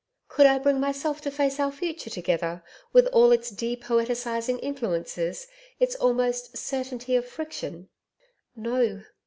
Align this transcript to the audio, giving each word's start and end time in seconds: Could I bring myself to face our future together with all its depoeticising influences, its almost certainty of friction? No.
Could 0.29 0.47
I 0.47 0.57
bring 0.57 0.79
myself 0.79 1.21
to 1.21 1.29
face 1.29 1.59
our 1.59 1.71
future 1.71 2.09
together 2.09 2.63
with 2.91 3.05
all 3.13 3.31
its 3.31 3.51
depoeticising 3.51 4.57
influences, 4.63 5.45
its 5.79 5.93
almost 5.93 6.57
certainty 6.57 7.15
of 7.15 7.23
friction? 7.23 7.87
No. 8.55 9.03